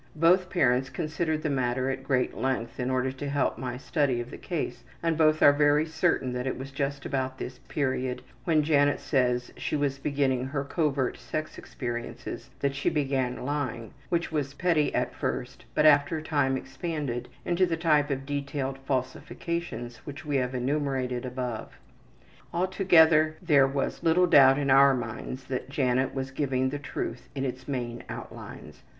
Both 0.15 0.49
parents 0.49 0.89
considered 0.89 1.43
the 1.43 1.51
matter 1.51 1.91
at 1.91 2.03
great 2.03 2.35
length 2.35 2.79
in 2.79 2.89
order 2.89 3.11
to 3.11 3.29
help 3.29 3.59
my 3.59 3.77
study 3.77 4.19
of 4.19 4.31
the 4.31 4.37
case 4.39 4.83
and 5.03 5.15
both 5.15 5.43
are 5.43 5.53
very 5.53 5.85
certain 5.85 6.33
that 6.33 6.47
it 6.47 6.57
was 6.57 6.71
just 6.71 7.05
about 7.05 7.37
this 7.37 7.59
period 7.67 8.23
when 8.43 8.63
Janet 8.63 8.99
says 8.99 9.51
she 9.57 9.75
was 9.75 9.99
beginning 9.99 10.45
her 10.45 10.63
covert 10.63 11.17
sex 11.19 11.55
experiences 11.59 12.49
that 12.61 12.73
she 12.73 12.89
began 12.89 13.35
the 13.35 13.43
lying, 13.43 13.93
which 14.09 14.31
was 14.31 14.55
petty 14.55 14.91
at 14.95 15.13
first, 15.13 15.65
but 15.75 15.85
after 15.85 16.17
a 16.17 16.23
time 16.23 16.57
expanded 16.57 17.29
into 17.45 17.67
the 17.67 17.77
type 17.77 18.09
of 18.09 18.25
detailed 18.25 18.79
falsifications 18.79 19.99
we 20.25 20.37
have 20.37 20.55
enumerated 20.55 21.27
above. 21.27 21.73
Altogether 22.51 23.37
there 23.39 23.67
was 23.67 24.01
little 24.01 24.25
doubt 24.25 24.57
in 24.57 24.71
our 24.71 24.95
minds 24.95 25.43
that 25.43 25.69
Janet 25.69 26.11
was 26.15 26.31
giving 26.31 26.69
the 26.69 26.79
truth 26.79 27.29
in 27.35 27.45
its 27.45 27.67
main 27.67 28.03
outlines. 28.09 28.81